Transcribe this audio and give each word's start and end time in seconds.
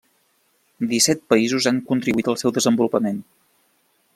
Disset 0.93 1.21
països 1.33 1.67
han 1.73 1.83
contribuït 1.91 2.31
al 2.33 2.41
seu 2.43 2.55
desenvolupament. 2.57 3.21